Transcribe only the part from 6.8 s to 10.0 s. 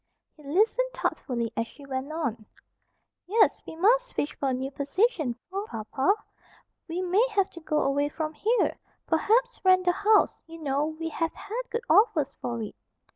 We may have to go away from here. Perhaps rent the